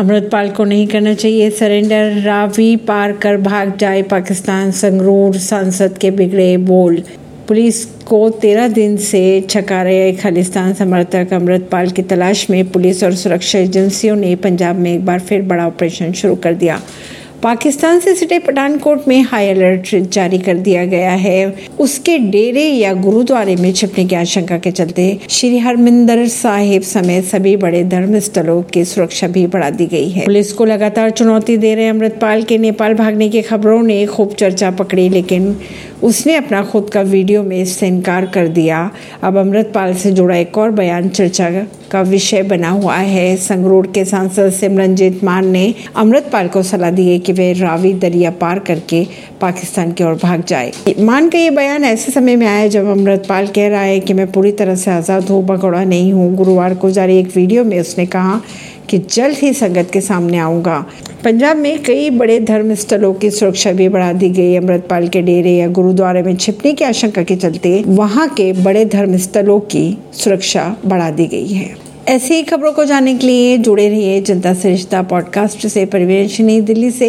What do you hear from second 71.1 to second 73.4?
दी गई है। ऐसी ही खबरों को जानने के